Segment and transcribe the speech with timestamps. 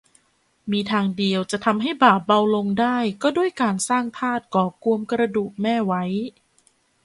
[0.71, 6.03] มีทางเดียวจะให้บาปเบาลงได้ก็ด้วยการสร้างธาตุก่อกวมกระดูกแม่ไว้